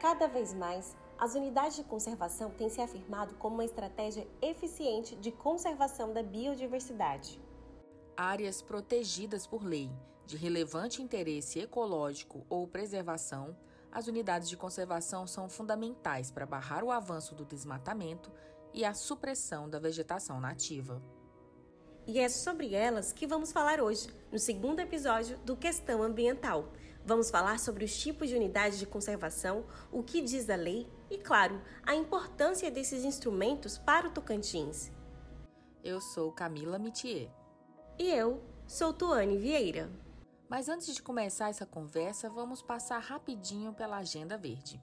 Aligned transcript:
Cada 0.00 0.26
vez 0.26 0.54
mais, 0.54 0.96
as 1.18 1.34
unidades 1.34 1.76
de 1.76 1.84
conservação 1.84 2.50
têm 2.50 2.70
se 2.70 2.80
afirmado 2.80 3.34
como 3.34 3.56
uma 3.56 3.64
estratégia 3.66 4.26
eficiente 4.40 5.14
de 5.14 5.30
conservação 5.30 6.14
da 6.14 6.22
biodiversidade. 6.22 7.38
Áreas 8.16 8.62
protegidas 8.62 9.46
por 9.46 9.62
lei, 9.62 9.92
de 10.24 10.38
relevante 10.38 11.02
interesse 11.02 11.60
ecológico 11.60 12.46
ou 12.48 12.66
preservação, 12.66 13.54
as 13.92 14.06
unidades 14.06 14.48
de 14.48 14.56
conservação 14.56 15.26
são 15.26 15.50
fundamentais 15.50 16.30
para 16.30 16.46
barrar 16.46 16.82
o 16.82 16.90
avanço 16.90 17.34
do 17.34 17.44
desmatamento 17.44 18.32
e 18.72 18.86
a 18.86 18.94
supressão 18.94 19.68
da 19.68 19.78
vegetação 19.78 20.40
nativa. 20.40 21.02
E 22.06 22.18
é 22.18 22.28
sobre 22.30 22.74
elas 22.74 23.12
que 23.12 23.26
vamos 23.26 23.52
falar 23.52 23.82
hoje, 23.82 24.08
no 24.32 24.38
segundo 24.38 24.80
episódio 24.80 25.36
do 25.44 25.54
Questão 25.54 26.02
Ambiental. 26.02 26.72
Vamos 27.04 27.30
falar 27.30 27.58
sobre 27.58 27.84
os 27.84 27.98
tipos 27.98 28.28
de 28.28 28.34
unidades 28.34 28.78
de 28.78 28.86
conservação, 28.86 29.64
o 29.90 30.02
que 30.02 30.20
diz 30.20 30.48
a 30.50 30.56
lei 30.56 30.86
e, 31.10 31.16
claro, 31.16 31.60
a 31.82 31.94
importância 31.94 32.70
desses 32.70 33.04
instrumentos 33.04 33.78
para 33.78 34.08
o 34.08 34.10
Tocantins. 34.10 34.92
Eu 35.82 36.00
sou 36.00 36.30
Camila 36.30 36.78
Mitier. 36.78 37.30
E 37.98 38.08
eu 38.10 38.44
sou 38.66 38.92
Tuane 38.92 39.38
Vieira. 39.38 39.90
Mas 40.48 40.68
antes 40.68 40.94
de 40.94 41.02
começar 41.02 41.48
essa 41.48 41.64
conversa, 41.64 42.28
vamos 42.28 42.60
passar 42.60 42.98
rapidinho 42.98 43.72
pela 43.72 43.98
Agenda 43.98 44.36
Verde. 44.36 44.82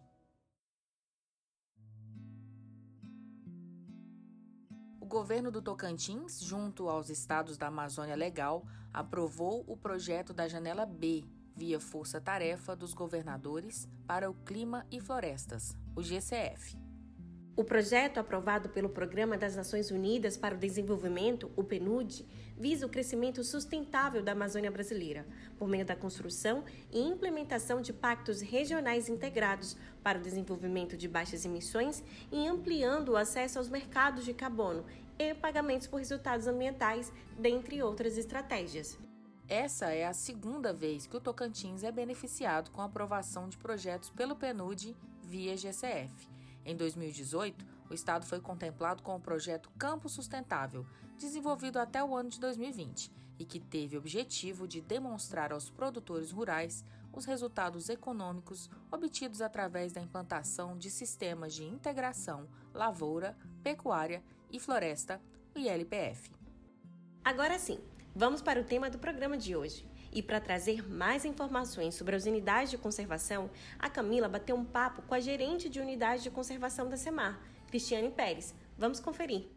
O 5.00 5.06
governo 5.06 5.52
do 5.52 5.62
Tocantins, 5.62 6.42
junto 6.42 6.90
aos 6.90 7.10
estados 7.10 7.58
da 7.58 7.68
Amazônia 7.68 8.16
Legal, 8.16 8.66
aprovou 8.92 9.64
o 9.68 9.78
projeto 9.78 10.34
da 10.34 10.48
Janela 10.48 10.86
B, 10.86 11.24
via 11.58 11.80
Força 11.80 12.22
Tarefa 12.22 12.76
dos 12.76 12.94
Governadores 12.94 13.90
para 14.06 14.30
o 14.30 14.34
Clima 14.46 14.86
e 14.92 15.02
Florestas, 15.02 15.76
o 15.96 16.04
GCF. 16.04 16.78
O 17.56 17.64
projeto 17.64 18.20
aprovado 18.20 18.70
pelo 18.70 18.88
Programa 18.88 19.36
das 19.36 19.56
Nações 19.56 19.90
Unidas 19.90 20.38
para 20.38 20.54
o 20.54 20.60
Desenvolvimento, 20.60 21.52
o 21.56 21.64
PNUD, 21.64 22.24
visa 22.56 22.86
o 22.86 22.90
crescimento 22.90 23.44
sustentável 23.44 24.22
da 24.22 24.34
Amazônia 24.34 24.70
brasileira, 24.70 25.26
por 25.58 25.68
meio 25.68 25.84
da 25.84 25.96
construção 25.96 26.64
e 26.92 27.00
implementação 27.00 27.82
de 27.82 27.92
pactos 27.92 28.42
regionais 28.42 29.10
integrados 29.10 29.76
para 30.04 30.20
o 30.20 30.22
desenvolvimento 30.22 30.96
de 30.96 31.08
baixas 31.08 31.44
emissões 31.46 32.04
e 32.32 32.48
ampliando 32.48 33.10
o 33.10 33.18
acesso 33.18 33.58
aos 33.58 33.70
mercados 33.70 34.24
de 34.24 34.36
carbono 34.36 34.86
e 35.18 35.34
pagamentos 35.34 35.88
por 35.88 35.98
resultados 35.98 36.46
ambientais, 36.46 37.12
dentre 37.40 37.82
outras 37.82 38.20
estratégias. 38.20 39.00
Essa 39.50 39.94
é 39.94 40.06
a 40.06 40.14
segunda 40.14 40.74
vez 40.74 41.08
que 41.08 41.16
o 41.16 41.22
Tocantins 41.22 41.84
é 41.84 41.92
beneficiado 41.92 42.70
com 42.72 42.82
a 42.82 42.86
aprovação 42.86 43.48
de 43.48 43.58
projetos 43.58 44.10
pelo 44.10 44.36
PNUD 44.36 44.96
via 45.22 45.56
GCF 45.56 46.38
em 46.68 46.76
2018, 46.76 47.66
o 47.90 47.94
estado 47.94 48.26
foi 48.26 48.42
contemplado 48.42 49.02
com 49.02 49.16
o 49.16 49.22
projeto 49.22 49.72
Campo 49.80 50.10
Sustentável, 50.10 50.86
desenvolvido 51.18 51.80
até 51.80 52.04
o 52.04 52.14
ano 52.14 52.30
de 52.30 52.42
2020 52.42 53.10
e 53.40 53.46
que 53.46 53.58
teve 53.58 53.96
o 53.96 54.00
objetivo 54.00 54.68
de 54.68 54.82
demonstrar 54.82 55.54
aos 55.54 55.70
produtores 55.70 56.30
rurais 56.30 56.84
os 57.14 57.24
resultados 57.24 57.88
econômicos 57.88 58.70
obtidos 58.92 59.42
através 59.42 59.94
da 59.94 60.02
implantação 60.02 60.78
de 60.78 60.92
sistemas 60.92 61.54
de 61.54 61.64
integração 61.64 62.50
lavoura, 62.74 63.38
pecuária 63.64 64.22
e 64.52 64.60
floresta, 64.60 65.22
o 65.56 65.60
ILPF. 65.60 66.32
Agora 67.24 67.58
sim, 67.58 67.80
vamos 68.18 68.42
para 68.42 68.60
o 68.60 68.64
tema 68.64 68.90
do 68.90 68.98
programa 68.98 69.38
de 69.38 69.56
hoje. 69.56 69.86
E 70.12 70.24
para 70.24 70.42
trazer 70.42 70.90
mais 70.90 71.24
informações 71.24 71.94
sobre 71.94 72.16
as 72.16 72.26
unidades 72.26 72.72
de 72.72 72.78
conservação, 72.78 73.50
a 73.78 73.90
Camila 73.90 74.28
bateu 74.28 74.56
um 74.56 74.66
papo 74.66 75.04
com 75.04 75.14
a 75.14 75.20
gerente 75.20 75.70
de 75.70 75.80
unidade 75.80 76.24
de 76.24 76.32
conservação 76.32 76.90
da 76.90 76.98
SEMAR, 76.98 77.40
Cristiane 77.68 78.10
Pérez. 78.10 78.56
Vamos 78.76 79.00
conferir. 79.00 79.48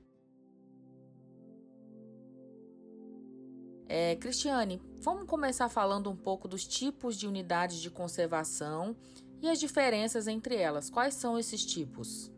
É, 3.88 4.14
Cristiane, 4.16 4.80
vamos 5.00 5.26
começar 5.26 5.68
falando 5.68 6.10
um 6.10 6.16
pouco 6.16 6.46
dos 6.46 6.66
tipos 6.66 7.16
de 7.16 7.26
unidades 7.26 7.78
de 7.78 7.90
conservação 7.90 8.94
e 9.40 9.48
as 9.48 9.58
diferenças 9.58 10.28
entre 10.28 10.54
elas. 10.56 10.90
Quais 10.90 11.14
são 11.14 11.38
esses 11.38 11.64
tipos? 11.64 12.30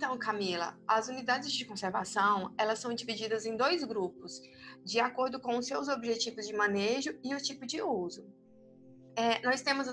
Então, 0.00 0.16
Camila, 0.16 0.80
as 0.88 1.08
unidades 1.08 1.52
de 1.52 1.62
conservação, 1.66 2.54
elas 2.56 2.78
são 2.78 2.94
divididas 2.94 3.44
em 3.44 3.54
dois 3.54 3.84
grupos, 3.84 4.40
de 4.82 4.98
acordo 4.98 5.38
com 5.38 5.58
os 5.58 5.66
seus 5.66 5.88
objetivos 5.88 6.46
de 6.46 6.54
manejo 6.54 7.10
e 7.22 7.34
o 7.34 7.36
tipo 7.36 7.66
de 7.66 7.82
uso. 7.82 8.26
É, 9.14 9.42
nós 9.42 9.60
temos 9.60 9.86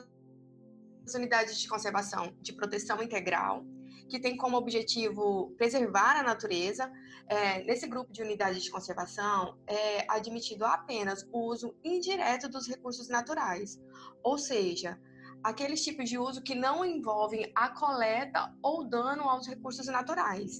as 1.06 1.14
unidades 1.14 1.60
de 1.60 1.68
conservação 1.68 2.34
de 2.42 2.54
proteção 2.54 3.04
integral, 3.04 3.66
que 4.08 4.18
tem 4.18 4.38
como 4.38 4.56
objetivo 4.56 5.54
preservar 5.58 6.18
a 6.18 6.24
natureza. 6.24 6.90
É, 7.28 7.62
nesse 7.66 7.86
grupo 7.86 8.14
de 8.14 8.22
unidades 8.22 8.64
de 8.64 8.72
conservação, 8.72 9.60
é 9.68 10.06
admitido 10.10 10.64
apenas 10.64 11.28
o 11.34 11.52
uso 11.52 11.76
indireto 11.84 12.48
dos 12.48 12.66
recursos 12.66 13.10
naturais, 13.10 13.78
ou 14.24 14.38
seja, 14.38 14.98
aqueles 15.48 15.82
tipos 15.82 16.10
de 16.10 16.18
uso 16.18 16.42
que 16.42 16.54
não 16.54 16.84
envolvem 16.84 17.50
a 17.56 17.70
coleta 17.70 18.54
ou 18.62 18.84
dano 18.84 19.24
aos 19.24 19.48
recursos 19.48 19.88
naturais. 19.88 20.60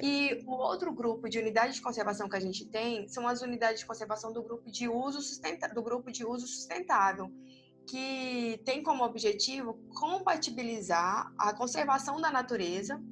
E 0.00 0.40
o 0.46 0.52
outro 0.52 0.92
grupo 0.92 1.28
de 1.28 1.40
unidades 1.40 1.74
de 1.74 1.82
conservação 1.82 2.28
que 2.28 2.36
a 2.36 2.40
gente 2.40 2.64
tem 2.64 3.08
são 3.08 3.26
as 3.26 3.42
unidades 3.42 3.80
de 3.80 3.86
conservação 3.86 4.32
do 4.32 4.40
grupo 4.40 4.70
de 4.70 4.88
uso, 4.88 5.20
sustenta 5.20 5.68
do 5.68 5.82
grupo 5.82 6.12
de 6.12 6.24
uso 6.24 6.46
sustentável, 6.46 7.28
que 7.88 8.62
tem 8.64 8.84
como 8.84 9.02
objetivo 9.02 9.74
compatibilizar 9.98 11.32
a 11.36 11.52
conservação 11.52 12.20
da 12.20 12.30
natureza 12.30 13.02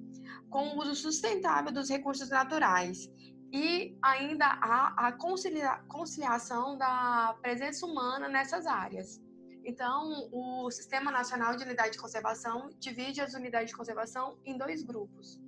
com 0.48 0.68
o 0.68 0.78
uso 0.80 0.94
sustentável 0.94 1.72
dos 1.72 1.90
recursos 1.90 2.28
naturais 2.30 3.10
e 3.52 3.98
ainda 4.00 4.46
a, 4.46 5.08
a 5.08 5.12
concilia, 5.12 5.80
conciliação 5.88 6.78
da 6.78 7.36
presença 7.42 7.84
humana 7.84 8.28
nessas 8.28 8.66
áreas. 8.66 9.20
Então, 9.68 10.30
o 10.32 10.70
Sistema 10.70 11.12
Nacional 11.12 11.54
de 11.54 11.62
Unidade 11.62 11.92
de 11.92 11.98
Conservação 11.98 12.70
divide 12.80 13.20
as 13.20 13.34
unidades 13.34 13.68
de 13.68 13.76
conservação 13.76 14.38
em 14.42 14.56
dois 14.56 14.82
grupos. 14.82 15.38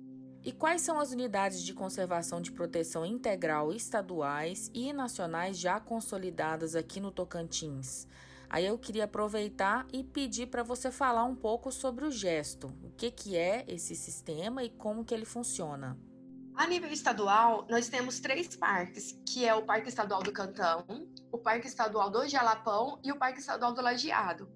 E 0.43 0.51
quais 0.51 0.83
são 0.83 0.99
as 0.99 1.11
unidades 1.11 1.63
de 1.63 1.73
conservação 1.73 2.39
de 2.39 2.51
proteção 2.51 3.03
integral 3.03 3.73
estaduais 3.73 4.69
e 4.75 4.93
nacionais 4.93 5.57
já 5.57 5.79
consolidadas 5.79 6.75
aqui 6.75 6.99
no 6.99 7.11
Tocantins? 7.11 8.07
Aí 8.47 8.63
eu 8.63 8.77
queria 8.77 9.05
aproveitar 9.05 9.87
e 9.91 10.03
pedir 10.03 10.45
para 10.51 10.61
você 10.61 10.91
falar 10.91 11.23
um 11.23 11.35
pouco 11.35 11.71
sobre 11.71 12.05
o 12.05 12.11
gesto. 12.11 12.67
O 12.83 12.91
que, 12.91 13.09
que 13.09 13.35
é 13.35 13.65
esse 13.67 13.95
sistema 13.95 14.63
e 14.63 14.69
como 14.69 15.03
que 15.03 15.15
ele 15.15 15.25
funciona? 15.25 15.97
A 16.53 16.67
nível 16.67 16.91
estadual, 16.91 17.65
nós 17.69 17.89
temos 17.89 18.19
três 18.19 18.55
parques, 18.55 19.19
que 19.25 19.45
é 19.45 19.55
o 19.55 19.65
Parque 19.65 19.89
Estadual 19.89 20.21
do 20.21 20.31
Cantão, 20.31 20.85
o 21.31 21.37
Parque 21.37 21.67
Estadual 21.67 22.09
do 22.09 22.27
Jalapão 22.27 22.99
e 23.03 23.11
o 23.11 23.17
Parque 23.17 23.39
Estadual 23.39 23.73
do 23.73 23.81
Lajeado. 23.81 24.51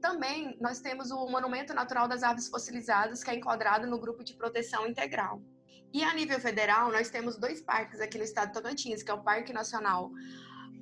Também 0.00 0.56
nós 0.60 0.80
temos 0.80 1.10
o 1.10 1.26
Monumento 1.26 1.74
Natural 1.74 2.08
das 2.08 2.22
Aves 2.22 2.48
Fossilizadas, 2.48 3.22
que 3.22 3.30
é 3.30 3.34
enquadrado 3.34 3.86
no 3.86 3.98
grupo 3.98 4.24
de 4.24 4.34
proteção 4.34 4.86
integral. 4.86 5.42
E 5.92 6.02
a 6.04 6.14
nível 6.14 6.38
federal, 6.38 6.90
nós 6.90 7.10
temos 7.10 7.36
dois 7.36 7.60
parques 7.60 8.00
aqui 8.00 8.16
no 8.16 8.24
estado 8.24 8.48
de 8.48 8.54
Tocantins, 8.54 9.02
que 9.02 9.10
é 9.10 9.14
o 9.14 9.22
Parque 9.22 9.52
Nacional 9.52 10.10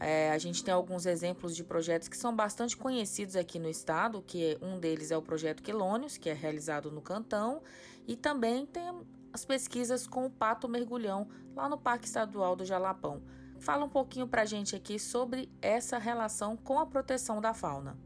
É, 0.00 0.30
a 0.30 0.38
gente 0.38 0.64
tem 0.64 0.72
alguns 0.72 1.04
exemplos 1.04 1.54
de 1.54 1.62
projetos 1.62 2.08
que 2.08 2.16
são 2.16 2.34
bastante 2.34 2.74
conhecidos 2.74 3.36
aqui 3.36 3.58
no 3.58 3.68
estado, 3.68 4.22
que 4.22 4.56
um 4.62 4.80
deles 4.80 5.10
é 5.10 5.16
o 5.16 5.20
projeto 5.20 5.62
Quelônios, 5.62 6.16
que 6.16 6.30
é 6.30 6.32
realizado 6.32 6.90
no 6.90 7.02
Cantão, 7.02 7.62
e 8.08 8.16
também 8.16 8.64
tem 8.64 8.82
as 9.30 9.44
pesquisas 9.44 10.06
com 10.06 10.24
o 10.24 10.30
pato 10.30 10.66
mergulhão 10.66 11.28
lá 11.54 11.68
no 11.68 11.76
Parque 11.76 12.06
Estadual 12.06 12.56
do 12.56 12.64
Jalapão. 12.64 13.22
Fala 13.60 13.84
um 13.84 13.90
pouquinho 13.90 14.26
para 14.26 14.40
a 14.40 14.46
gente 14.46 14.74
aqui 14.74 14.98
sobre 14.98 15.52
essa 15.60 15.98
relação 15.98 16.56
com 16.56 16.78
a 16.78 16.86
proteção 16.86 17.38
da 17.38 17.52
fauna. 17.52 17.98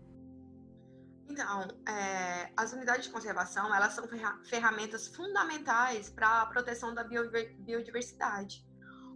Então, 1.29 1.69
é, 1.89 2.51
as 2.57 2.73
unidades 2.73 3.07
de 3.07 3.13
conservação 3.13 3.73
elas 3.73 3.93
são 3.93 4.05
ferramentas 4.43 5.07
fundamentais 5.07 6.11
para 6.11 6.43
a 6.43 6.47
proteção 6.47 6.93
da 6.93 7.05
biodiversidade 7.05 8.67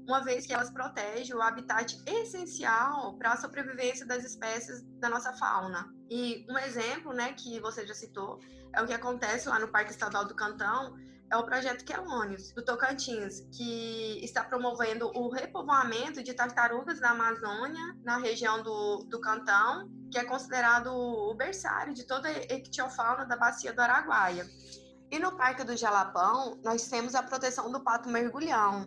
uma 0.09 0.25
vez 0.25 0.47
que 0.47 0.55
elas 0.55 0.71
protegem 0.71 1.37
o 1.37 1.43
habitat 1.43 2.03
essencial 2.07 3.15
para 3.19 3.35
a 3.35 3.37
sobrevivência 3.37 4.07
das 4.07 4.25
espécies 4.25 4.83
da 4.99 5.11
nossa 5.11 5.35
fauna. 5.35 5.95
E 6.11 6.47
um 6.49 6.57
exemplo, 6.57 7.13
né, 7.13 7.35
que 7.35 7.61
você 7.61 7.87
já 7.87 7.93
citou, 7.93 8.41
é 8.75 8.81
o 8.81 8.87
que 8.87 8.95
acontece 8.95 9.51
lá 9.51 9.59
no 9.59 9.69
Parque 9.69 9.91
Estadual 9.91 10.25
do 10.25 10.35
Cantão, 10.35 10.97
é 11.31 11.37
o 11.37 11.45
projeto 11.45 11.85
Quelônios, 11.85 12.53
do 12.53 12.65
Tocantins, 12.65 13.47
que 13.53 14.19
está 14.25 14.43
promovendo 14.43 15.11
o 15.15 15.29
repovoamento 15.29 16.23
de 16.23 16.33
tartarugas 16.33 16.99
da 16.99 17.11
Amazônia, 17.11 17.95
na 18.03 18.17
região 18.17 18.63
do, 18.63 19.05
do 19.05 19.21
Cantão, 19.21 19.91
que 20.11 20.19
é 20.19 20.25
considerado 20.25 20.87
o 20.87 21.35
berçário 21.35 21.93
de 21.93 22.07
toda 22.07 22.29
a 22.29 22.55
ictiofauna 22.55 23.27
da 23.27 23.37
bacia 23.37 23.75
do 23.75 23.81
Araguaia. 23.83 24.47
E 25.11 25.19
no 25.19 25.37
Parque 25.37 25.65
do 25.65 25.77
Jalapão, 25.77 26.59
nós 26.65 26.89
temos 26.89 27.15
a 27.15 27.23
proteção 27.23 27.71
do 27.71 27.81
pato 27.81 28.09
mergulhão, 28.09 28.87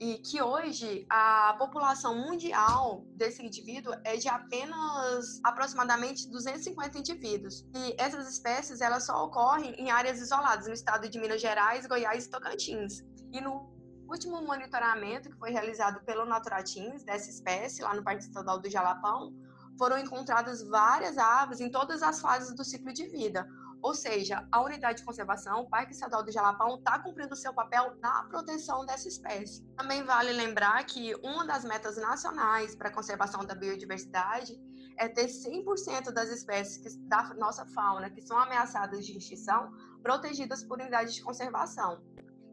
e 0.00 0.18
que 0.18 0.40
hoje 0.40 1.06
a 1.10 1.54
população 1.58 2.14
mundial 2.14 3.04
desse 3.16 3.44
indivíduo 3.44 3.92
é 4.04 4.16
de 4.16 4.28
apenas 4.28 5.40
aproximadamente 5.42 6.28
250 6.30 6.98
indivíduos. 6.98 7.66
E 7.74 7.94
essas 7.98 8.28
espécies 8.28 8.80
elas 8.80 9.06
só 9.06 9.24
ocorrem 9.24 9.74
em 9.74 9.90
áreas 9.90 10.20
isoladas 10.20 10.66
no 10.66 10.72
estado 10.72 11.08
de 11.08 11.18
Minas 11.18 11.40
Gerais, 11.40 11.86
Goiás 11.86 12.26
e 12.26 12.30
Tocantins. 12.30 13.02
E 13.32 13.40
no 13.40 13.70
último 14.08 14.40
monitoramento 14.42 15.30
que 15.30 15.38
foi 15.38 15.50
realizado 15.50 16.00
pelo 16.04 16.24
Naturatins 16.24 17.04
dessa 17.04 17.28
espécie 17.28 17.82
lá 17.82 17.94
no 17.94 18.02
Parque 18.02 18.22
Estadual 18.22 18.58
do 18.58 18.70
Jalapão, 18.70 19.34
foram 19.76 19.98
encontradas 19.98 20.62
várias 20.62 21.16
aves 21.16 21.60
em 21.60 21.70
todas 21.70 22.02
as 22.02 22.20
fases 22.20 22.54
do 22.54 22.64
ciclo 22.64 22.92
de 22.92 23.06
vida, 23.06 23.48
ou 23.82 23.94
seja, 23.94 24.46
a 24.50 24.62
unidade 24.62 24.98
de 24.98 25.04
conservação, 25.04 25.62
o 25.62 25.68
Parque 25.68 25.92
Estadual 25.92 26.22
do 26.22 26.32
Jalapão, 26.32 26.76
está 26.76 26.98
cumprindo 26.98 27.36
seu 27.36 27.54
papel 27.54 27.96
na 28.00 28.24
proteção 28.24 28.84
dessa 28.84 29.08
espécie. 29.08 29.62
Também 29.76 30.02
vale 30.02 30.32
lembrar 30.32 30.84
que 30.84 31.14
uma 31.22 31.46
das 31.46 31.64
metas 31.64 31.96
nacionais 31.96 32.74
para 32.74 32.88
a 32.88 32.92
conservação 32.92 33.44
da 33.44 33.54
biodiversidade 33.54 34.60
é 34.96 35.08
ter 35.08 35.26
100% 35.26 36.10
das 36.10 36.28
espécies 36.28 36.96
da 37.06 37.34
nossa 37.34 37.64
fauna 37.66 38.10
que 38.10 38.20
são 38.20 38.36
ameaçadas 38.36 39.06
de 39.06 39.16
extinção 39.16 39.72
protegidas 40.02 40.64
por 40.64 40.80
unidades 40.80 41.14
de 41.14 41.22
conservação. 41.22 42.02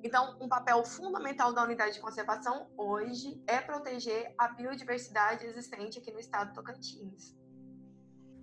Então, 0.04 0.38
um 0.40 0.48
papel 0.48 0.84
fundamental 0.86 1.52
da 1.52 1.64
unidade 1.64 1.96
de 1.96 2.00
conservação 2.00 2.70
hoje 2.78 3.42
é 3.48 3.60
proteger 3.60 4.36
a 4.38 4.50
biodiversidade 4.50 5.48
existente 5.48 5.98
aqui 5.98 6.12
no 6.12 6.20
estado 6.20 6.50
do 6.50 6.54
Tocantins. 6.54 7.36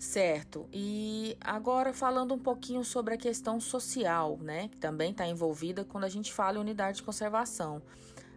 Certo. 0.02 0.68
E 0.72 1.36
agora 1.40 1.92
falando 1.92 2.34
um 2.34 2.38
pouquinho 2.38 2.84
sobre 2.84 3.14
a 3.14 3.16
questão 3.16 3.60
social, 3.60 4.36
né, 4.42 4.66
que 4.66 4.76
também 4.76 5.12
está 5.12 5.28
envolvida 5.28 5.84
quando 5.84 6.02
a 6.02 6.08
gente 6.08 6.32
fala 6.32 6.58
em 6.58 6.60
unidade 6.60 6.96
de 6.96 7.04
conservação. 7.04 7.80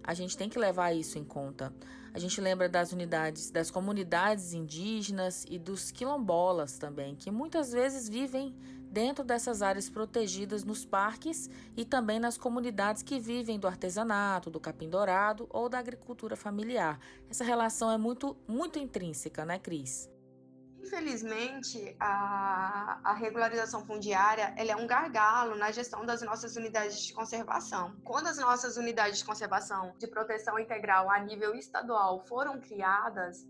A 0.03 0.13
gente 0.13 0.37
tem 0.37 0.47
que 0.47 0.59
levar 0.59 0.93
isso 0.93 1.17
em 1.17 1.23
conta. 1.23 1.73
A 2.13 2.19
gente 2.19 2.39
lembra 2.39 2.69
das 2.69 2.91
unidades, 2.91 3.49
das 3.49 3.71
comunidades 3.71 4.53
indígenas 4.53 5.43
e 5.49 5.57
dos 5.57 5.89
quilombolas 5.89 6.77
também, 6.77 7.15
que 7.15 7.31
muitas 7.31 7.71
vezes 7.71 8.07
vivem 8.07 8.55
dentro 8.91 9.23
dessas 9.23 9.63
áreas 9.63 9.89
protegidas 9.89 10.63
nos 10.63 10.85
parques 10.85 11.49
e 11.75 11.83
também 11.83 12.19
nas 12.19 12.37
comunidades 12.37 13.01
que 13.01 13.19
vivem 13.19 13.59
do 13.59 13.67
artesanato, 13.67 14.51
do 14.51 14.59
capim 14.59 14.87
dourado 14.87 15.47
ou 15.49 15.67
da 15.67 15.79
agricultura 15.79 16.35
familiar. 16.35 16.99
Essa 17.27 17.43
relação 17.43 17.89
é 17.89 17.97
muito, 17.97 18.37
muito 18.47 18.77
intrínseca, 18.77 19.43
né, 19.43 19.57
Cris? 19.57 20.13
Infelizmente, 20.85 21.95
a, 21.99 22.99
a 23.03 23.13
regularização 23.13 23.83
fundiária 23.83 24.53
ela 24.55 24.71
é 24.71 24.75
um 24.75 24.85
gargalo 24.85 25.55
na 25.55 25.71
gestão 25.71 26.05
das 26.05 26.21
nossas 26.21 26.55
unidades 26.55 27.07
de 27.07 27.11
conservação. 27.11 27.95
Quando 28.03 28.27
as 28.27 28.37
nossas 28.37 28.77
unidades 28.77 29.17
de 29.17 29.25
conservação 29.25 29.95
de 29.97 30.05
proteção 30.05 30.59
integral 30.59 31.09
a 31.09 31.17
nível 31.19 31.55
estadual 31.55 32.19
foram 32.27 32.61
criadas, 32.61 33.47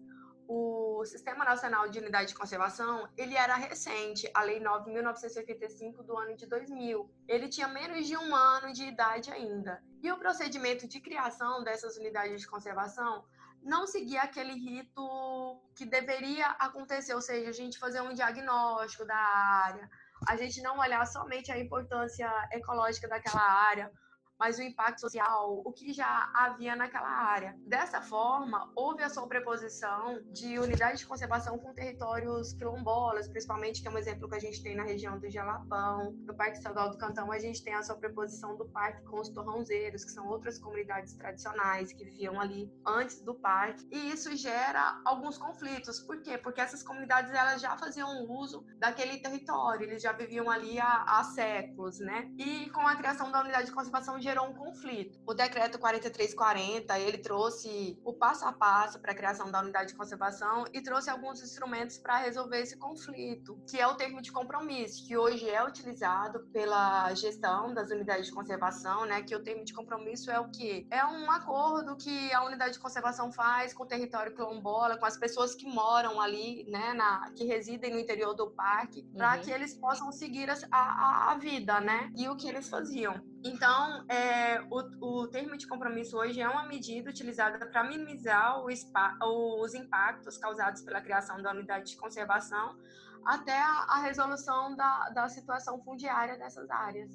o 0.47 1.03
Sistema 1.03 1.43
Nacional 1.43 1.89
de 1.89 1.99
Unidade 1.99 2.29
de 2.29 2.35
Conservação, 2.35 3.09
ele 3.17 3.35
era 3.35 3.55
recente, 3.55 4.31
a 4.33 4.41
Lei 4.41 4.61
9.985 4.61 6.03
do 6.03 6.17
ano 6.17 6.37
de 6.37 6.45
2000. 6.45 7.09
Ele 7.27 7.49
tinha 7.49 7.67
menos 7.67 8.07
de 8.07 8.15
um 8.15 8.33
ano 8.33 8.71
de 8.71 8.85
idade 8.85 9.29
ainda. 9.29 9.83
E 10.01 10.09
o 10.09 10.17
procedimento 10.17 10.87
de 10.87 11.01
criação 11.01 11.65
dessas 11.65 11.97
unidades 11.97 12.39
de 12.39 12.47
conservação 12.47 13.25
não 13.65 13.87
seguir 13.87 14.17
aquele 14.17 14.53
rito 14.53 15.59
que 15.75 15.85
deveria 15.85 16.45
acontecer, 16.51 17.15
ou 17.15 17.21
seja, 17.21 17.49
a 17.49 17.53
gente 17.53 17.79
fazer 17.79 17.99
um 17.99 18.13
diagnóstico 18.13 19.03
da 19.05 19.15
área, 19.15 19.89
a 20.29 20.37
gente 20.37 20.61
não 20.61 20.77
olhar 20.77 21.05
somente 21.07 21.51
a 21.51 21.59
importância 21.59 22.29
ecológica 22.51 23.07
daquela 23.07 23.41
área, 23.41 23.91
mas 24.39 24.57
o 24.57 24.61
impacto 24.61 25.01
social, 25.01 25.61
o 25.65 25.71
que 25.71 25.93
já 25.93 26.31
havia 26.35 26.75
naquela 26.75 27.07
área. 27.07 27.55
Dessa 27.65 28.01
forma, 28.01 28.71
houve 28.75 29.03
a 29.03 29.09
sobreposição 29.09 30.21
de 30.31 30.59
unidades 30.59 30.99
de 30.99 31.07
conservação 31.07 31.57
com 31.57 31.73
territórios 31.73 32.53
quilombolas, 32.53 33.27
principalmente, 33.27 33.81
que 33.81 33.87
é 33.87 33.91
um 33.91 33.97
exemplo 33.97 34.27
que 34.27 34.35
a 34.35 34.39
gente 34.39 34.61
tem 34.61 34.75
na 34.75 34.83
região 34.83 35.17
do 35.19 35.29
Jalapão. 35.29 36.11
No 36.25 36.35
Parque 36.35 36.57
Estadual 36.57 36.89
do 36.89 36.97
Cantão, 36.97 37.31
a 37.31 37.39
gente 37.39 37.63
tem 37.63 37.73
a 37.73 37.83
sobreposição 37.83 38.55
do 38.57 38.65
parque 38.65 39.03
com 39.05 39.19
os 39.19 39.29
torrãozeiros, 39.29 40.03
que 40.03 40.11
são 40.11 40.27
outras 40.27 40.59
comunidades 40.59 41.13
tradicionais 41.13 41.91
que 41.93 42.03
viviam 42.03 42.39
ali 42.39 42.71
antes 42.85 43.21
do 43.21 43.33
parque. 43.35 43.87
E 43.91 44.11
isso 44.11 44.35
gera 44.35 45.01
alguns 45.05 45.37
conflitos. 45.37 45.99
Por 45.99 46.21
quê? 46.21 46.37
Porque 46.37 46.61
essas 46.61 46.83
comunidades 46.83 47.31
elas 47.31 47.61
já 47.61 47.77
faziam 47.77 48.25
uso 48.29 48.65
daquele 48.77 49.17
território, 49.17 49.83
eles 49.83 50.01
já 50.01 50.11
viviam 50.11 50.49
ali 50.49 50.79
há, 50.79 51.03
há 51.07 51.23
séculos, 51.23 51.99
né? 51.99 52.29
E 52.37 52.69
com 52.71 52.85
a 52.87 52.95
criação 52.95 53.31
da 53.31 53.41
unidade 53.41 53.67
de 53.67 53.71
conservação 53.71 54.19
gerou 54.25 54.47
um 54.47 54.53
conflito. 54.53 55.19
O 55.25 55.33
decreto 55.33 55.77
4340, 55.77 56.99
ele 56.99 57.19
trouxe 57.19 57.99
o 58.03 58.11
passo 58.11 58.43
a 58.43 58.51
passo 58.51 58.99
para 58.99 59.11
a 59.11 59.15
criação 59.15 59.51
da 59.51 59.61
unidade 59.61 59.89
de 59.89 59.95
conservação 59.95 60.65
e 60.73 60.81
trouxe 60.81 61.11
alguns 61.11 61.41
instrumentos 61.43 61.99
para 61.99 62.17
resolver 62.17 62.59
esse 62.59 62.75
conflito, 62.75 63.55
que 63.69 63.79
é 63.79 63.85
o 63.85 63.93
termo 63.93 64.21
de 64.21 64.31
compromisso, 64.31 65.05
que 65.05 65.15
hoje 65.15 65.47
é 65.47 65.63
utilizado 65.63 66.39
pela 66.51 67.13
gestão 67.13 67.71
das 67.71 67.91
unidades 67.91 68.25
de 68.27 68.33
conservação, 68.33 69.05
né, 69.05 69.21
que 69.21 69.35
o 69.35 69.43
termo 69.43 69.63
de 69.63 69.73
compromisso 69.73 70.31
é 70.31 70.39
o 70.39 70.49
que 70.49 70.87
é 70.89 71.05
um 71.05 71.29
acordo 71.29 71.95
que 71.95 72.33
a 72.33 72.43
unidade 72.45 72.73
de 72.73 72.79
conservação 72.79 73.31
faz 73.31 73.73
com 73.73 73.83
o 73.83 73.87
território 73.87 74.33
quilombola, 74.33 74.97
com 74.97 75.05
as 75.05 75.17
pessoas 75.17 75.53
que 75.53 75.67
moram 75.67 76.19
ali, 76.19 76.65
né, 76.67 76.93
na, 76.93 77.31
que 77.35 77.45
residem 77.45 77.93
no 77.93 77.99
interior 77.99 78.33
do 78.33 78.49
parque, 78.49 79.03
para 79.15 79.35
uhum. 79.35 79.41
que 79.41 79.51
eles 79.51 79.75
possam 79.75 80.11
seguir 80.11 80.49
a, 80.49 80.55
a, 80.71 81.31
a 81.31 81.37
vida, 81.37 81.79
né? 81.79 82.11
E 82.15 82.27
o 82.27 82.35
que 82.35 82.47
eles 82.47 82.67
faziam. 82.67 83.34
Então, 83.45 84.03
é, 84.09 84.59
o, 84.71 85.21
o 85.21 85.27
termo 85.27 85.55
de 85.55 85.67
compromisso 85.67 86.17
hoje 86.17 86.41
é 86.41 86.49
uma 86.49 86.67
medida 86.67 87.11
utilizada 87.11 87.63
para 87.67 87.83
minimizar 87.83 88.59
o, 88.59 89.63
os 89.63 89.75
impactos 89.75 90.35
causados 90.35 90.81
pela 90.81 90.99
criação 90.99 91.39
da 91.39 91.51
unidade 91.51 91.91
de 91.91 91.95
conservação 91.95 92.75
até 93.23 93.55
a, 93.55 93.85
a 93.87 94.01
resolução 94.01 94.75
da, 94.75 95.09
da 95.09 95.29
situação 95.29 95.79
fundiária 95.83 96.39
dessas 96.39 96.67
áreas. 96.71 97.11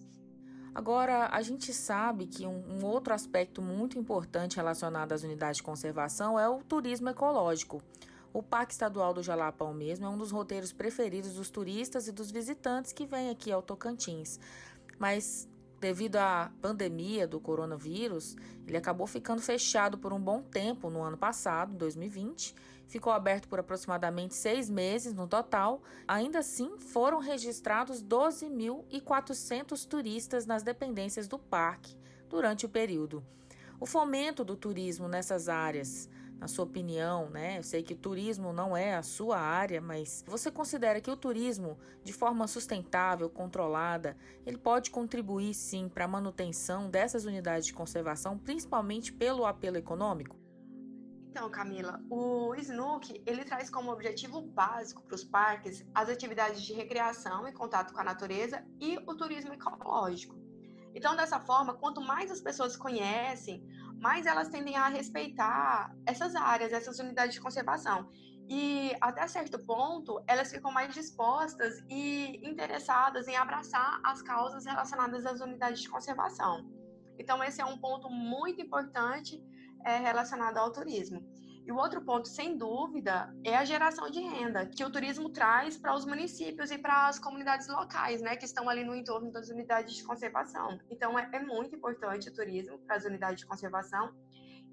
Agora, 0.73 1.27
a 1.33 1.43
gente 1.43 1.75
sabe 1.75 2.27
que 2.27 2.47
um, 2.47 2.79
um, 2.79 2.87
outro 2.87 3.13
aspecto 3.13 3.61
muito 3.61 3.99
importante 3.99 4.55
relacionado 4.55 5.11
às 5.11 5.25
unidades 5.25 5.57
de 5.57 5.65
conservação 5.65 6.39
é 6.39 6.49
o 6.49 6.63
turismo 6.63 7.09
ecológico. 7.09 7.83
O 8.33 8.41
Parque 8.41 8.73
Estadual 8.73 9.13
do 9.13 9.21
Jalapão 9.21 9.75
mesmo 9.75 10.07
é 10.07 10.09
um 10.09 10.17
dos 10.17 10.31
roteiros 10.31 10.73
preferidos 10.73 11.35
dos 11.35 11.51
turistas 11.51 12.07
e 12.07 12.13
dos 12.13 12.31
visitantes 12.31 12.93
que 12.93 13.05
vêm 13.05 13.31
aqui 13.31 13.51
ao 13.51 13.61
Tocantins. 13.63 14.39
Mas 14.97 15.49
devido 15.81 16.17
à 16.17 16.53
pandemia 16.61 17.27
do 17.27 17.41
coronavírus, 17.41 18.37
ele 18.67 18.77
acabou 18.77 19.07
ficando 19.07 19.41
fechado 19.41 19.97
por 19.97 20.13
um 20.13 20.21
bom 20.21 20.43
tempo 20.43 20.91
no 20.91 21.03
ano 21.03 21.17
passado, 21.17 21.75
2020. 21.75 22.55
Ficou 22.87 23.13
aberto 23.13 23.49
por 23.49 23.59
aproximadamente 23.59 24.35
seis 24.35 24.69
meses 24.69 25.15
no 25.15 25.27
total. 25.27 25.81
Ainda 26.07 26.41
assim, 26.41 26.79
foram 26.79 27.19
registrados 27.19 28.03
12.400 28.03 29.87
turistas 29.87 30.45
nas 30.45 30.63
dependências 30.63 31.27
do 31.27 31.39
parque 31.39 31.97
durante 32.29 32.67
o 32.67 32.69
período. 32.69 33.25
O 33.79 33.87
fomento 33.87 34.45
do 34.45 34.57
turismo 34.57 35.09
nessas 35.09 35.49
áreas 35.49 36.09
na 36.41 36.49
sua 36.49 36.65
opinião, 36.65 37.29
né? 37.29 37.59
Eu 37.59 37.63
sei 37.63 37.83
que 37.83 37.93
o 37.93 37.97
turismo 37.97 38.51
não 38.51 38.75
é 38.75 38.95
a 38.95 39.03
sua 39.03 39.39
área, 39.39 39.79
mas 39.79 40.25
você 40.27 40.51
considera 40.51 41.01
que 41.01 41.11
o 41.11 41.17
turismo, 41.17 41.79
de 42.03 42.15
forma 42.15 42.47
sustentável, 42.47 43.29
controlada, 43.29 44.17
ele 44.47 44.57
pode 44.57 44.91
contribuir 44.91 45.53
sim 45.53 45.87
para 45.87 46.07
a 46.07 46.09
manutenção 46.09 46.89
dessas 46.89 47.27
unidades 47.27 47.67
de 47.67 47.75
conservação, 47.75 48.39
principalmente 48.39 49.13
pelo 49.13 49.45
apelo 49.45 49.77
econômico? 49.77 50.35
Então, 51.29 51.49
Camila, 51.51 52.03
o 52.11 52.55
SNUC, 52.57 53.23
ele 53.25 53.45
traz 53.45 53.71
como 53.71 53.93
objetivo 53.93 54.41
básico 54.41 55.03
para 55.03 55.15
os 55.15 55.23
parques 55.23 55.87
as 55.95 56.09
atividades 56.09 56.63
de 56.63 56.73
recreação 56.73 57.47
e 57.47 57.53
contato 57.53 57.93
com 57.93 58.01
a 58.01 58.05
natureza 58.05 58.65
e 58.81 58.99
o 59.07 59.15
turismo 59.15 59.53
ecológico. 59.53 60.35
Então, 60.93 61.15
dessa 61.15 61.39
forma, 61.39 61.75
quanto 61.75 62.01
mais 62.01 62.31
as 62.31 62.41
pessoas 62.41 62.77
conhecem, 62.77 63.65
mais 64.01 64.25
elas 64.27 64.49
tendem 64.49 64.77
a 64.77 64.89
respeitar 64.89 65.95
essas 66.07 66.35
áreas, 66.35 66.73
essas 66.73 66.99
unidades 66.99 67.35
de 67.35 67.41
conservação. 67.41 68.11
E 68.49 68.97
até 69.01 69.29
certo 69.29 69.59
ponto, 69.65 70.21
elas 70.27 70.51
ficam 70.51 70.73
mais 70.73 70.93
dispostas 70.93 71.85
e 71.89 72.41
interessadas 72.43 73.29
em 73.29 73.37
abraçar 73.37 74.01
as 74.03 74.23
causas 74.23 74.65
relacionadas 74.65 75.25
às 75.25 75.41
unidades 75.41 75.83
de 75.83 75.89
conservação. 75.89 76.69
Então, 77.19 77.45
esse 77.45 77.61
é 77.61 77.65
um 77.65 77.79
ponto 77.79 78.09
muito 78.11 78.61
importante 78.61 79.41
é, 79.85 79.99
relacionado 79.99 80.57
ao 80.57 80.73
turismo. 80.73 81.23
E 81.71 81.73
o 81.73 81.77
outro 81.77 82.01
ponto, 82.01 82.27
sem 82.27 82.57
dúvida, 82.57 83.33
é 83.45 83.57
a 83.57 83.65
geração 83.65 84.11
de 84.11 84.19
renda 84.19 84.67
que 84.67 84.85
o 84.85 84.91
turismo 84.91 85.29
traz 85.29 85.79
para 85.79 85.95
os 85.95 86.05
municípios 86.05 86.73
e 86.73 86.77
para 86.77 87.07
as 87.07 87.17
comunidades 87.17 87.69
locais, 87.69 88.21
né, 88.21 88.35
que 88.35 88.45
estão 88.45 88.69
ali 88.69 88.83
no 88.83 88.93
entorno 88.93 89.31
das 89.31 89.51
unidades 89.51 89.95
de 89.95 90.03
conservação. 90.03 90.81
Então, 90.91 91.17
é, 91.17 91.31
é 91.33 91.39
muito 91.39 91.77
importante 91.77 92.29
o 92.29 92.35
turismo 92.35 92.77
para 92.81 92.97
as 92.97 93.05
unidades 93.05 93.43
de 93.43 93.47
conservação 93.47 94.13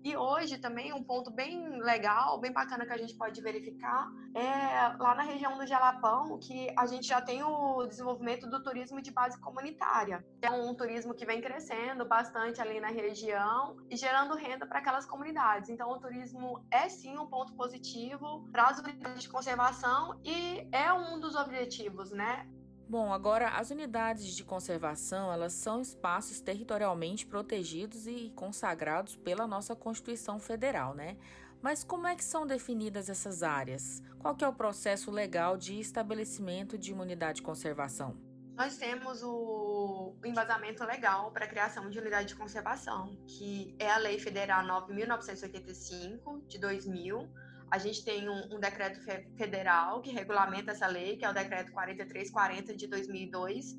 e 0.04 0.16
hoje 0.16 0.58
também 0.58 0.94
um 0.94 1.04
ponto 1.04 1.32
bem 1.32 1.80
legal, 1.82 2.39
bem 2.39 2.51
bacana 2.51 2.86
que 2.86 2.94
a 2.94 2.98
gente 2.98 3.16
pode 3.16 3.42
verificar 3.42 4.10
é 4.34 4.96
lá 5.00 5.16
na 5.16 5.24
região 5.24 5.58
do 5.58 5.66
Jalapão, 5.66 6.38
que 6.38 6.72
a 6.77 6.86
gente 6.86 7.08
já 7.08 7.20
tem 7.20 7.44
o 7.44 7.86
desenvolvimento 7.88 8.48
do 8.48 8.62
turismo 8.62 9.01
de 9.01 9.12
base 9.12 9.39
comunitária. 9.39 10.24
É 10.42 10.51
um 10.51 10.75
turismo 10.75 11.13
que 11.13 11.25
vem 11.25 11.42
crescendo 11.42 12.06
bastante 12.06 12.62
ali 12.62 12.80
na 12.80 12.89
região 12.89 13.77
e 13.89 13.98
gerando 13.98 14.36
renda 14.36 14.68
para 14.68 14.80
aquelas 14.80 15.06
comunidades. 15.06 15.70
Então 15.70 15.89
o 15.89 16.00
turismo 16.00 16.63
é 16.72 16.88
sim 16.88 17.18
um 17.18 17.25
ponto 17.25 17.54
positivo 17.56 18.48
para 18.51 18.68
as 18.68 18.80
unidades 18.80 19.24
de 19.24 19.30
conservação 19.30 20.20
e 20.24 20.68
é 20.72 20.94
um 20.94 21.20
dos 21.20 21.36
objetivos, 21.36 22.12
né? 22.12 22.48
Bom, 22.89 23.12
agora 23.12 23.50
as 23.50 23.70
unidades 23.70 24.34
de 24.34 24.46
conservação, 24.46 25.29
elas 25.32 25.51
são 25.51 25.82
espaços 25.82 26.39
territorialmente 26.39 27.25
protegidos 27.25 28.08
e 28.08 28.32
consagrados 28.34 29.17
pela 29.17 29.46
nossa 29.46 29.75
Constituição 29.75 30.39
Federal, 30.39 30.94
né? 30.94 31.17
Mas 31.62 31.84
como 31.84 32.08
é 32.08 32.15
que 32.15 32.24
são 32.24 32.48
definidas 32.48 33.10
essas 33.10 33.44
áreas? 33.44 34.01
Qual 34.20 34.36
que 34.36 34.46
é 34.46 34.48
o 34.48 34.53
processo 34.53 35.12
legal 35.12 35.58
de 35.58 35.77
estabelecimento 35.77 36.77
de 36.77 36.94
uma 36.94 37.03
unidade 37.03 37.38
de 37.38 37.41
conservação? 37.41 38.15
Nós 38.56 38.77
temos 38.77 39.22
o 39.22 40.15
embasamento 40.24 40.84
legal 40.86 41.29
para 41.32 41.44
a 41.44 41.48
criação 41.48 41.89
de 41.89 42.00
unidade 42.00 42.29
de 42.29 42.36
conservação, 42.36 43.17
que 43.27 43.75
é 43.77 43.91
a 43.91 43.98
Lei 43.98 44.17
Federal 44.17 44.65
9.985 44.88 46.48
de 46.48 46.58
2000, 46.58 47.29
a 47.70 47.78
gente 47.78 48.04
tem 48.04 48.30
um, 48.30 48.56
um, 48.56 48.60
decreto 48.60 49.00
federal 49.36 50.02
que 50.02 50.12
regulamenta 50.12 50.72
essa 50.72 50.88
lei, 50.88 51.18
que 51.18 51.26
é 51.26 51.30
o 51.30 51.34
decreto 51.34 51.72
4340 51.72 52.76
de 52.76 52.88
2002. 52.88 53.76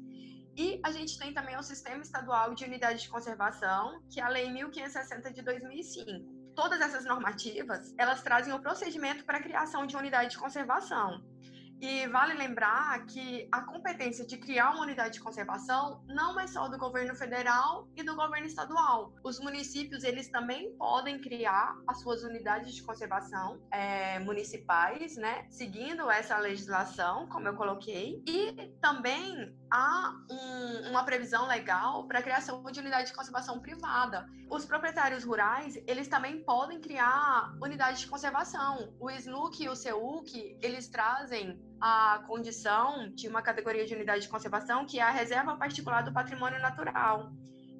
E 0.56 0.80
a 0.82 0.90
gente 0.90 1.18
tem 1.18 1.32
também 1.32 1.56
o 1.56 1.62
Sistema 1.62 2.02
Estadual 2.02 2.54
de 2.54 2.64
Unidade 2.64 3.02
de 3.02 3.08
Conservação, 3.08 4.02
que 4.10 4.20
é 4.20 4.24
a 4.24 4.28
Lei 4.28 4.50
1560 4.50 5.32
de 5.32 5.40
2005. 5.42 6.52
Todas 6.54 6.80
essas 6.80 7.04
normativas, 7.04 7.94
elas 7.96 8.22
trazem 8.22 8.52
o 8.52 8.60
procedimento 8.60 9.24
para 9.24 9.38
a 9.38 9.42
criação 9.42 9.86
de 9.86 9.96
unidade 9.96 10.30
de 10.30 10.38
conservação. 10.38 11.24
E 11.80 12.08
vale 12.08 12.34
lembrar 12.34 13.06
que 13.06 13.48
a 13.52 13.62
competência 13.62 14.26
de 14.26 14.36
criar 14.36 14.70
uma 14.70 14.82
unidade 14.82 15.14
de 15.14 15.20
conservação 15.20 16.02
não 16.06 16.38
é 16.38 16.46
só 16.46 16.68
do 16.68 16.76
governo 16.76 17.14
federal 17.14 17.88
e 17.96 18.02
do 18.02 18.16
governo 18.16 18.46
estadual. 18.46 19.14
Os 19.22 19.38
municípios 19.38 20.02
eles 20.02 20.28
também 20.28 20.76
podem 20.76 21.20
criar 21.20 21.76
as 21.86 22.00
suas 22.00 22.24
unidades 22.24 22.74
de 22.74 22.82
conservação 22.82 23.60
é, 23.70 24.18
municipais, 24.18 25.16
né, 25.16 25.46
seguindo 25.50 26.10
essa 26.10 26.36
legislação, 26.38 27.28
como 27.28 27.46
eu 27.46 27.54
coloquei, 27.54 28.22
e 28.26 28.72
também 28.80 29.56
há 29.70 30.14
um, 30.30 30.90
uma 30.90 31.04
previsão 31.04 31.46
legal 31.46 32.06
para 32.08 32.18
a 32.18 32.22
criação 32.22 32.62
de 32.64 32.80
unidade 32.80 33.10
de 33.10 33.14
conservação 33.14 33.60
privada. 33.60 34.26
Os 34.50 34.64
proprietários 34.64 35.24
rurais 35.24 35.76
eles 35.86 36.08
também 36.08 36.42
podem 36.42 36.80
criar 36.80 37.54
unidades 37.62 38.00
de 38.00 38.06
conservação. 38.08 38.94
O 38.98 39.10
SNUC 39.10 39.62
e 39.62 39.68
o 39.68 39.76
CEUC 39.76 40.58
eles 40.60 40.88
trazem 40.88 41.67
a 41.80 42.22
condição 42.26 43.08
de 43.10 43.28
uma 43.28 43.42
categoria 43.42 43.86
de 43.86 43.94
unidade 43.94 44.22
de 44.22 44.28
conservação, 44.28 44.84
que 44.84 44.98
é 44.98 45.02
a 45.02 45.10
reserva 45.10 45.56
particular 45.56 46.02
do 46.02 46.12
patrimônio 46.12 46.60
natural 46.60 47.32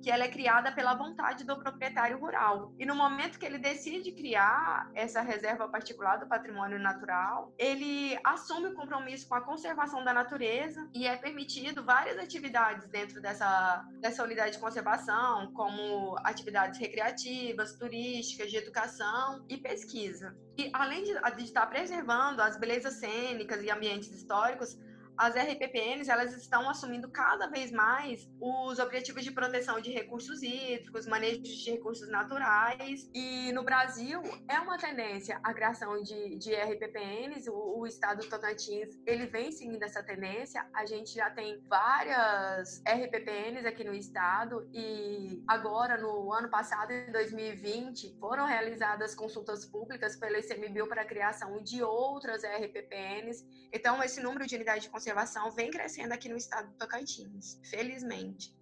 que 0.03 0.11
ela 0.11 0.25
é 0.25 0.29
criada 0.29 0.73
pela 0.73 0.95
vontade 0.95 1.45
do 1.45 1.59
proprietário 1.59 2.19
rural. 2.19 2.73
E 2.79 2.87
no 2.87 2.95
momento 2.95 3.39
que 3.39 3.47
ele 3.47 3.59
decide 3.59 4.13
criar 4.13 4.91
essa 4.95 5.21
reserva 5.21 5.69
particular 5.69 6.17
do 6.19 6.27
patrimônio 6.27 6.79
natural, 6.79 7.53
ele 7.59 8.19
assume 8.25 8.69
o 8.69 8.75
compromisso 8.75 9.29
com 9.29 9.35
a 9.35 9.41
conservação 9.41 10.05
da 10.05 10.13
natureza 10.13 10.89
e 10.95 11.07
é 11.07 11.17
permitido 11.17 11.85
várias 11.85 12.19
atividades 12.19 12.89
dentro 12.89 13.21
dessa, 13.21 13.85
dessa 14.01 14.23
unidade 14.23 14.53
de 14.53 14.59
conservação, 14.59 15.53
como 15.53 16.17
atividades 16.25 16.79
recreativas, 16.79 17.75
turísticas, 17.75 18.51
de 18.51 18.57
educação 18.57 19.45
e 19.49 19.57
pesquisa. 19.57 20.37
E 20.57 20.71
além 20.73 21.05
de, 21.05 21.13
de 21.37 21.45
estar 21.45 21.67
preservando 21.67 22.43
as 22.43 22.59
belezas 22.59 22.95
cênicas 22.95 23.63
e 23.63 23.71
ambientes 23.71 24.11
históricos, 24.11 24.77
as 25.19 25.35
RPPNs 25.35 26.09
elas 26.09 26.33
estão 26.33 26.71
assumindo 26.71 27.11
cada 27.11 27.49
vez 27.49 27.73
mais 27.73 28.31
os 28.41 28.79
objetivos 28.79 29.25
de 29.25 29.33
proteção 29.33 29.81
de 29.81 29.91
recursos 29.91 30.43
hídricos, 30.43 31.07
manejo 31.07 31.43
de 31.43 31.71
recursos 31.71 32.09
naturais. 32.09 33.11
E 33.13 33.51
no 33.53 33.65
Brasil 33.65 34.23
é 34.49 34.61
uma 34.61 34.79
tendência 34.79 35.41
a 35.43 35.53
criação 35.53 36.01
de, 36.03 36.37
de 36.37 36.55
RPPNs. 36.55 37.51
O, 37.51 37.81
o 37.81 37.87
estado 37.87 38.21
do 38.23 38.29
Tocantins 38.29 38.97
ele 39.05 39.27
vem 39.27 39.51
seguindo 39.51 39.83
essa 39.83 40.03
tendência. 40.03 40.65
A 40.73 40.87
gente 40.87 41.15
já 41.15 41.29
tem 41.31 41.61
várias 41.69 42.81
RPPNs 42.87 43.67
aqui 43.67 43.83
no 43.83 43.95
estado 43.95 44.69
e 44.73 45.43
agora 45.49 45.99
no 45.99 46.33
ano 46.33 46.49
passado, 46.49 46.93
em 46.93 47.11
2020, 47.11 48.17
foram 48.21 48.47
realizadas 48.47 49.17
consultas 49.17 49.67
públicas 49.67 50.17
pelo 50.17 50.37
ICMBio 50.37 50.87
para 50.87 51.03
a 51.03 51.05
criação 51.05 51.61
de 51.61 51.83
outras 51.83 52.45
RPPNs. 52.45 53.45
Então 53.73 54.01
esse 54.03 54.21
número 54.21 54.47
de 54.47 54.55
unidades 54.55 54.85
de 54.85 54.91
conservação 55.09 55.51
vem 55.51 55.71
crescendo 55.71 56.13
aqui 56.13 56.29
no 56.29 56.37
estado 56.37 56.69
do 56.69 56.75
Tocantins, 56.75 57.59
felizmente. 57.63 58.55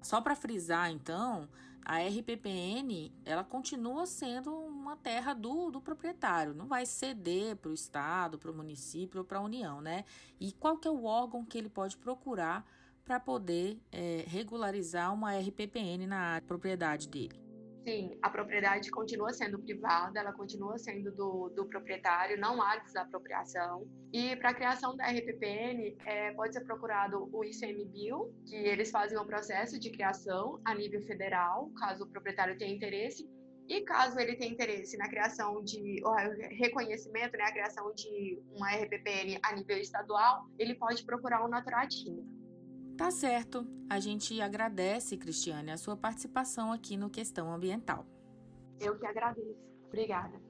Só 0.00 0.20
para 0.20 0.34
frisar, 0.34 0.90
então, 0.90 1.48
a 1.84 1.98
RPPN 1.98 3.12
ela 3.24 3.44
continua 3.44 4.04
sendo 4.04 4.52
uma 4.52 4.96
terra 4.96 5.32
do, 5.32 5.70
do 5.70 5.80
proprietário, 5.80 6.54
não 6.54 6.66
vai 6.66 6.86
ceder 6.86 7.54
para 7.56 7.70
o 7.70 7.74
estado, 7.74 8.36
para 8.36 8.50
o 8.50 8.54
município 8.54 9.20
ou 9.20 9.24
para 9.24 9.38
a 9.38 9.42
União, 9.42 9.80
né? 9.80 10.04
E 10.40 10.52
qual 10.52 10.76
que 10.76 10.88
é 10.88 10.90
o 10.90 11.04
órgão 11.04 11.44
que 11.44 11.56
ele 11.56 11.68
pode 11.68 11.96
procurar 11.96 12.66
para 13.04 13.20
poder 13.20 13.80
é, 13.92 14.24
regularizar 14.26 15.12
uma 15.14 15.38
RPPN 15.38 16.06
na 16.06 16.42
propriedade 16.48 17.08
dele? 17.08 17.41
Sim, 17.84 18.16
a 18.22 18.30
propriedade 18.30 18.90
continua 18.92 19.32
sendo 19.32 19.58
privada, 19.58 20.20
ela 20.20 20.32
continua 20.32 20.78
sendo 20.78 21.10
do, 21.10 21.48
do 21.48 21.66
proprietário, 21.66 22.38
não 22.38 22.62
há 22.62 22.76
desapropriação. 22.76 23.88
E 24.12 24.36
para 24.36 24.50
a 24.50 24.54
criação 24.54 24.96
da 24.96 25.06
RPPN, 25.06 25.96
é, 26.06 26.32
pode 26.32 26.54
ser 26.54 26.60
procurado 26.60 27.28
o 27.32 27.44
ICMBio, 27.44 28.32
que 28.46 28.54
eles 28.54 28.90
fazem 28.90 29.18
um 29.18 29.26
processo 29.26 29.80
de 29.80 29.90
criação 29.90 30.60
a 30.64 30.74
nível 30.76 31.02
federal, 31.02 31.70
caso 31.76 32.04
o 32.04 32.06
proprietário 32.06 32.56
tenha 32.56 32.72
interesse, 32.72 33.28
e 33.68 33.80
caso 33.80 34.18
ele 34.20 34.36
tenha 34.36 34.52
interesse 34.52 34.96
na 34.96 35.08
criação 35.08 35.62
de 35.64 36.00
reconhecimento, 36.50 37.36
né, 37.36 37.44
a 37.44 37.52
criação 37.52 37.92
de 37.94 38.40
uma 38.54 38.70
RPPN 38.76 39.40
a 39.42 39.56
nível 39.56 39.78
estadual, 39.78 40.46
ele 40.56 40.74
pode 40.74 41.04
procurar 41.04 41.44
o 41.44 41.48
Naturatinha. 41.48 42.22
Tá 43.02 43.10
certo. 43.10 43.66
A 43.90 43.98
gente 43.98 44.40
agradece, 44.40 45.16
Cristiane, 45.16 45.72
a 45.72 45.76
sua 45.76 45.96
participação 45.96 46.70
aqui 46.70 46.96
no 46.96 47.10
Questão 47.10 47.52
Ambiental. 47.52 48.06
Eu 48.78 48.96
que 48.96 49.04
agradeço. 49.04 49.58
Obrigada. 49.88 50.40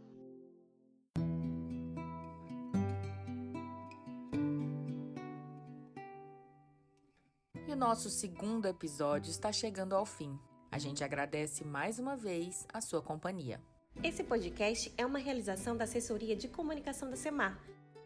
E 7.67 7.73
o 7.73 7.75
nosso 7.75 8.11
segundo 8.11 8.67
episódio 8.67 9.31
está 9.31 9.51
chegando 9.51 9.95
ao 9.95 10.05
fim. 10.05 10.39
A 10.71 10.79
gente 10.79 11.03
agradece 11.03 11.65
mais 11.65 11.99
uma 11.99 12.19
vez 12.19 12.67
a 12.71 12.83
sua 12.83 13.01
companhia. 13.01 13.63
Esse 14.03 14.23
podcast 14.23 14.93
é 14.99 15.07
uma 15.07 15.19
realização 15.19 15.75
da 15.75 15.85
Assessoria 15.85 16.37
de 16.37 16.49
Comunicação 16.49 17.09
da 17.09 17.17
SEMAR 17.17 17.59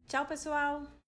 Tchau, 0.08 0.26
pessoal. 0.26 1.03